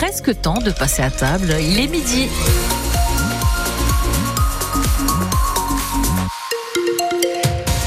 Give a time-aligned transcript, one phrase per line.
[0.00, 1.56] Presque temps de passer à table.
[1.60, 2.28] Il est midi.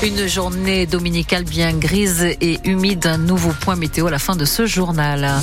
[0.03, 3.07] Une journée dominicale bien grise et humide.
[3.07, 5.41] Un nouveau point météo à la fin de ce journal.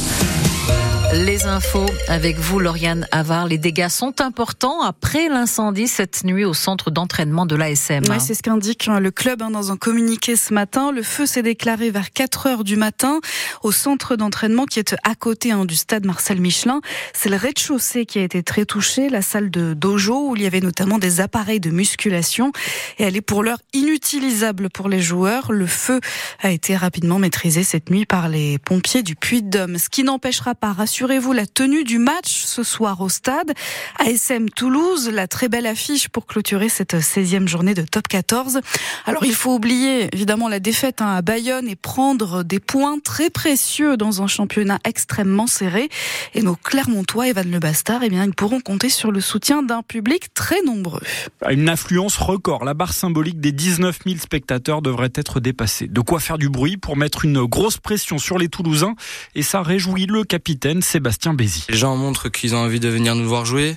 [1.12, 3.46] Les infos avec vous, Lauriane Avar.
[3.46, 8.04] Les dégâts sont importants après l'incendie cette nuit au centre d'entraînement de l'ASM.
[8.10, 10.92] Ouais, c'est ce qu'indique hein, le club hein, dans un communiqué ce matin.
[10.92, 13.20] Le feu s'est déclaré vers 4 heures du matin
[13.62, 16.82] au centre d'entraînement qui est à côté hein, du stade Marcel Michelin.
[17.14, 20.46] C'est le rez-de-chaussée qui a été très touché, la salle de dojo où il y
[20.46, 22.52] avait notamment des appareils de musculation
[22.98, 25.52] et elle est pour l'heure inutilisable pour les joueurs.
[25.52, 26.00] Le feu
[26.42, 30.72] a été rapidement maîtrisé cette nuit par les pompiers du Puy-de-Dôme, ce qui n'empêchera pas,
[30.98, 33.52] rassurez-vous, la tenue du match ce soir au stade.
[34.00, 38.58] ASM Toulouse, la très belle affiche pour clôturer cette 16e journée de top 14.
[39.06, 43.30] Alors il faut oublier évidemment la défaite hein, à Bayonne et prendre des points très
[43.30, 45.88] précieux dans un championnat extrêmement serré.
[46.34, 49.82] Et nos Clermontois, Evan Le Bastard, eh bien, ils pourront compter sur le soutien d'un
[49.82, 51.02] public très nombreux.
[51.48, 52.64] Une affluence record.
[52.64, 55.86] La barre symbolique des 19 000 spectateurs devrait être dépassée.
[55.86, 58.96] De quoi faire du bruit pour mettre une grosse pression sur les Toulousains.
[59.36, 61.66] Et ça réjouit le capitaine Sébastien Bézi.
[61.68, 63.76] Les gens montrent qu'ils ont envie de venir nous voir jouer.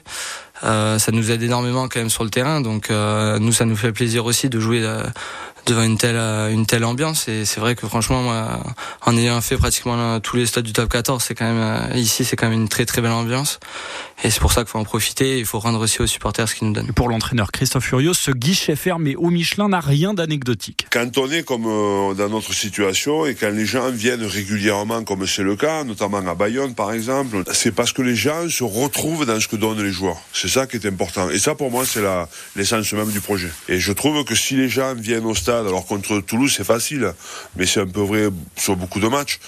[0.63, 3.75] Euh, ça nous aide énormément quand même sur le terrain, donc euh, nous ça nous
[3.75, 5.03] fait plaisir aussi de jouer euh,
[5.65, 6.17] devant une telle
[6.51, 7.27] une telle ambiance.
[7.27, 8.63] Et c'est vrai que franchement, moi,
[9.05, 12.35] en ayant fait pratiquement tous les stades du top 14, c'est quand même ici c'est
[12.35, 13.59] quand même une très très belle ambiance.
[14.23, 15.39] Et c'est pour ça qu'il faut en profiter.
[15.39, 16.89] Il faut rendre aussi aux supporters ce qu'ils nous donnent.
[16.89, 20.85] Et pour l'entraîneur Christophe Furios, ce guichet fermé au Michelin n'a rien d'anecdotique.
[20.91, 25.43] Quand on est comme dans notre situation et quand les gens viennent régulièrement, comme c'est
[25.43, 29.39] le cas, notamment à Bayonne par exemple, c'est parce que les gens se retrouvent dans
[29.39, 30.17] ce que donnent les joueurs.
[30.33, 31.29] C'est ça qui est important.
[31.29, 32.01] Et ça, pour moi, c'est
[32.55, 33.49] l'essence même du projet.
[33.67, 37.13] Et je trouve que si les gens viennent au stade, alors contre Toulouse, c'est facile,
[37.55, 39.39] mais c'est un peu vrai sur beaucoup de matchs,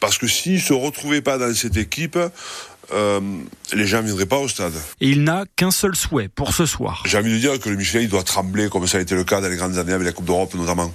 [0.00, 2.18] parce que s'ils se retrouvaient pas dans cette équipe,
[2.92, 3.20] euh,
[3.72, 4.74] les gens ne viendraient pas au stade.
[5.00, 7.02] Et il n'a qu'un seul souhait pour ce soir.
[7.06, 9.24] J'ai envie de dire que le Michelin il doit trembler comme ça a été le
[9.24, 10.92] cas dans les grandes années avec la Coupe d'Europe notamment.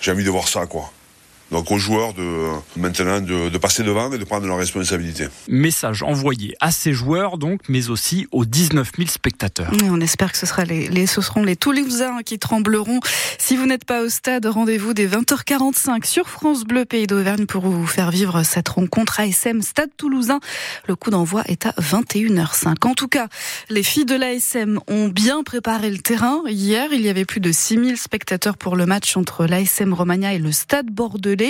[0.00, 0.90] J'ai envie de voir ça quoi.
[1.54, 5.28] Donc aux joueurs de maintenant de, de, passer devant et de prendre leurs responsabilités.
[5.46, 9.72] Message envoyé à ces joueurs donc, mais aussi aux 19 000 spectateurs.
[9.74, 12.98] Et on espère que ce, sera les, les, ce seront les Toulousains qui trembleront.
[13.38, 17.62] Si vous n'êtes pas au stade, rendez-vous dès 20h45 sur France Bleu Pays d'Auvergne pour
[17.62, 20.40] vous faire vivre cette rencontre ASM Stade Toulousain.
[20.88, 22.84] Le coup d'envoi est à 21h05.
[22.84, 23.28] En tout cas,
[23.70, 26.42] les filles de l'ASM ont bien préparé le terrain.
[26.48, 30.38] Hier, il y avait plus de 6000 spectateurs pour le match entre l'ASM Romagna et
[30.38, 31.43] le Stade Bordelais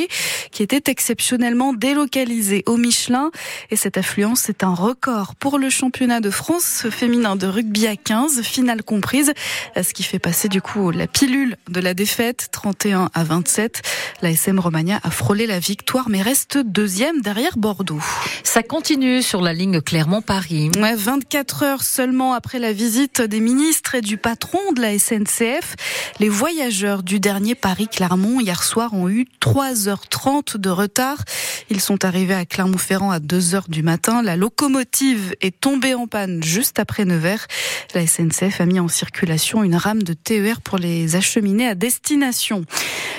[0.50, 3.31] qui était exceptionnellement délocalisé au Michelin.
[3.71, 7.97] Et cette affluence est un record pour le championnat de France féminin de rugby à
[7.97, 9.33] 15, finale comprise,
[9.77, 13.83] ce qui fait passer du coup la pilule de la défaite, 31 à 27.
[14.22, 18.00] La SM Romagna a frôlé la victoire, mais reste deuxième derrière Bordeaux.
[18.43, 20.71] Ça continue sur la ligne Clermont-Paris.
[20.77, 25.77] Ouais, 24 heures seulement après la visite des ministres et du patron de la SNCF,
[26.21, 31.18] les voyageurs du dernier Paris-Clermont hier soir ont eu 3 3h30 de retard.
[31.68, 34.22] Ils sont arrivés à Clermont-Ferrand à 2h du matin.
[34.22, 37.38] La locomotive est tombée en panne juste après 9h.
[37.94, 42.64] La SNCF a mis en circulation une rame de TER pour les acheminer à destination.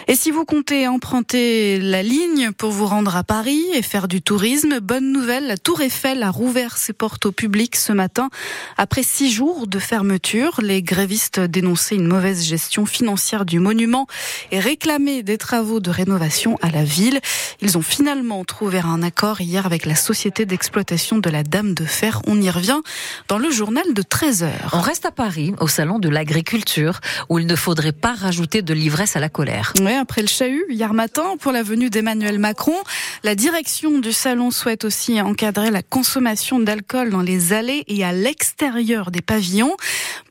[0.08, 4.22] Et si vous comptez emprunter la ligne pour vous rendre à Paris et faire du
[4.22, 8.30] tourisme, bonne nouvelle, la Tour Eiffel a rouvert ses portes au public ce matin.
[8.78, 14.06] Après six jours de fermeture, les grévistes dénonçaient une mauvaise gestion financière du monument
[14.52, 17.20] et réclamaient des travaux de rénovation à la ville.
[17.62, 21.86] Ils ont finalement trouvé un accord hier avec la société d'exploitation de la Dame de
[21.86, 22.22] Fer.
[22.28, 22.82] On y revient
[23.28, 24.70] dans le journal de 13 heures.
[24.74, 28.74] On reste à Paris, au salon de l'agriculture, où il ne faudrait pas rajouter de
[28.74, 29.74] l'ivresse à la colère.
[29.80, 32.78] Oui, après le chahut hier matin pour la venue d'Emmanuel Macron,
[33.24, 38.12] la direction du salon souhaite aussi encadrer la consommation d'alcool dans les allées et à
[38.12, 39.76] l'extérieur des pavillons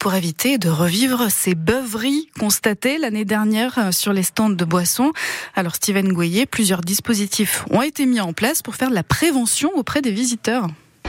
[0.04, 5.12] pour éviter de revivre ces beuveries constatées l'année dernière sur les stands de boissons.
[5.54, 9.70] Alors Steven Goyer, plusieurs dispositifs ont été mis en place pour faire de la prévention
[9.74, 10.66] auprès des visiteurs.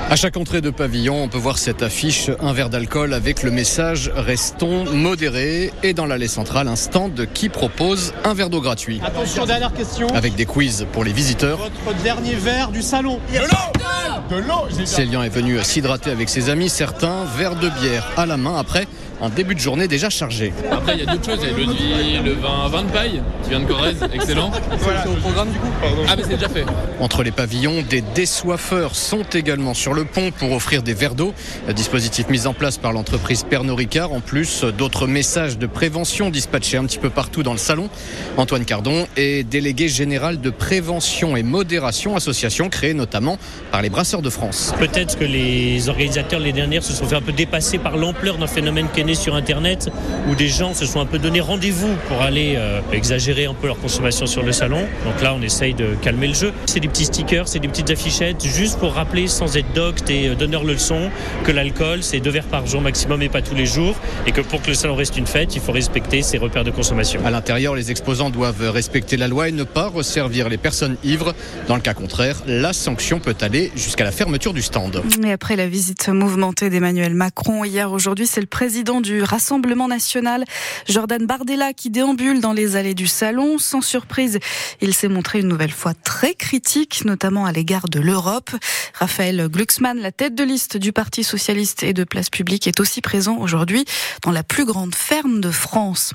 [0.07, 3.50] À chaque entrée de pavillon, on peut voir cette affiche, un verre d'alcool avec le
[3.50, 9.01] message Restons modérés et dans l'allée centrale, un stand qui propose un verre d'eau gratuit.
[9.03, 10.07] Attention, dernière question.
[10.09, 11.57] Avec des quiz pour les visiteurs.
[11.85, 13.19] Votre dernier verre du salon.
[13.33, 18.07] De l'eau De l'eau Célian est venu s'hydrater avec ses amis, certains verre de bière
[18.15, 18.88] à la main après
[19.21, 20.53] un début de journée déjà chargé.
[20.71, 21.39] Après, il y a d'autres choses.
[21.41, 24.51] Il y a le nuit, le vin, vin de paille qui vient de Corrèze, excellent.
[24.79, 25.03] Voilà.
[25.03, 25.67] C'est au programme du coup
[26.07, 26.65] Ah, mais c'est déjà fait.
[27.00, 31.13] Entre les pavillons, des désoiffeurs sont également sur sur le pont pour offrir des verres
[31.13, 31.31] d'eau.
[31.75, 34.12] Dispositif mis en place par l'entreprise Pernod Ricard.
[34.13, 37.88] En plus, d'autres messages de prévention dispatchés un petit peu partout dans le salon.
[38.35, 43.38] Antoine Cardon est délégué général de prévention et modération, association créée notamment
[43.71, 44.73] par les Brasseurs de France.
[44.79, 48.47] Peut-être que les organisateurs les dernières se sont fait un peu dépasser par l'ampleur d'un
[48.47, 49.90] phénomène qui est né sur Internet,
[50.30, 53.68] où des gens se sont un peu donné rendez-vous pour aller euh, exagérer un peu
[53.68, 54.81] leur consommation sur le salon.
[55.06, 56.52] Donc là, on essaye de calmer le jeu.
[56.66, 60.30] C'est des petits stickers, c'est des petites affichettes, juste pour rappeler, sans être docte et
[60.30, 61.10] euh, donneur leçon,
[61.44, 64.42] que l'alcool, c'est deux verres par jour maximum et pas tous les jours, et que
[64.42, 67.22] pour que le salon reste une fête, il faut respecter ses repères de consommation.
[67.25, 71.34] À l'intérieur, les exposants doivent respecter la loi et ne pas resservir les personnes ivres.
[71.68, 75.02] Dans le cas contraire, la sanction peut aller jusqu'à la fermeture du stand.
[75.24, 80.45] Et après la visite mouvementée d'Emmanuel Macron hier, aujourd'hui, c'est le président du Rassemblement national,
[80.88, 83.57] Jordan Bardella, qui déambule dans les allées du salon.
[83.57, 84.39] Sans surprise,
[84.81, 88.51] il s'est montré une nouvelle fois très critique, notamment à l'égard de l'Europe.
[88.94, 93.01] Raphaël Glucksmann, la tête de liste du Parti socialiste et de Place publique, est aussi
[93.01, 93.86] présent aujourd'hui
[94.24, 96.13] dans la plus grande ferme de France.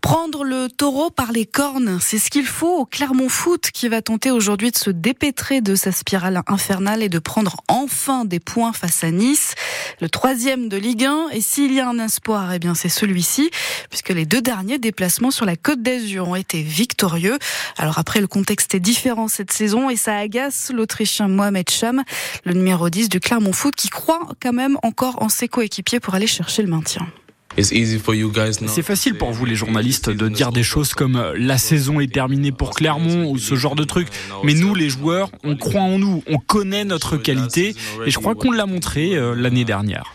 [0.00, 4.02] Prendre le taureau par les cornes, c'est ce qu'il faut au Clermont Foot qui va
[4.02, 8.72] tenter aujourd'hui de se dépêtrer de sa spirale infernale et de prendre enfin des points
[8.72, 9.54] face à Nice,
[10.00, 11.28] le troisième de Ligue 1.
[11.32, 13.48] Et s'il y a un espoir, eh bien c'est celui-ci,
[13.90, 17.38] puisque les deux derniers déplacements sur la Côte d'Azur ont été victorieux.
[17.76, 22.02] Alors après, le contexte est différent cette saison et ça agace l'Autrichien Mohamed Cham,
[22.44, 26.14] le numéro 10 du Clermont Foot, qui croit quand même encore en ses coéquipiers pour
[26.16, 27.06] aller chercher le maintien.
[27.56, 32.12] C'est facile pour vous les journalistes de dire des choses comme euh, la saison est
[32.12, 34.08] terminée pour Clermont ou ce genre de trucs.
[34.44, 37.74] Mais nous les joueurs, on croit en nous, on connaît notre qualité
[38.06, 40.12] et je crois qu'on l'a montré euh, l'année dernière.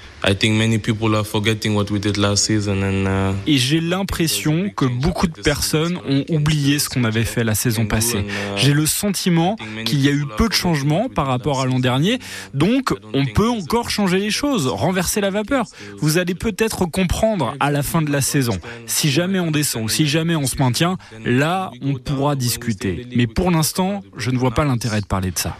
[3.46, 7.86] Et j'ai l'impression que beaucoup de personnes ont oublié ce qu'on avait fait la saison
[7.86, 8.20] passée.
[8.20, 11.80] uh, J'ai le sentiment qu'il y a eu peu de changements par rapport à l'an
[11.80, 12.20] dernier,
[12.54, 15.66] donc on peut encore changer les choses, renverser la vapeur.
[16.00, 18.58] Vous allez peut-être comprendre à la fin de la saison.
[18.86, 23.08] Si jamais on descend ou si jamais on se maintient, là on pourra discuter.
[23.16, 25.58] Mais pour l'instant, je ne vois pas l'intérêt de parler de ça.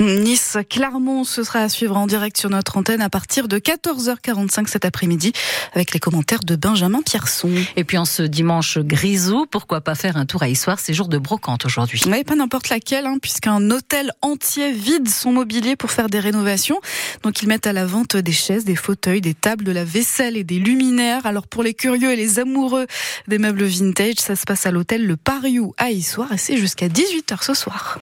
[0.00, 4.66] Nice, Clermont, ce sera à suivre en direct sur notre antenne à partir de 14h45
[4.68, 5.32] cet après-midi
[5.74, 7.50] avec les commentaires de Benjamin Pierson.
[7.76, 11.08] Et puis en ce dimanche grisou, pourquoi pas faire un tour à Issoire C'est jour
[11.08, 12.02] de brocante aujourd'hui.
[12.08, 16.80] Mais pas n'importe laquelle, hein, puisqu'un hôtel entier vide son mobilier pour faire des rénovations.
[17.22, 20.36] Donc ils mettent à la vente des chaises, des fauteuils, des tables, de la vaisselle
[20.36, 21.26] et des luminaires.
[21.26, 22.86] Alors pour les curieux et les amoureux
[23.26, 26.88] des meubles vintage, ça se passe à l'hôtel Le Pariou à Issoire et c'est jusqu'à
[26.88, 27.96] 18h ce soir.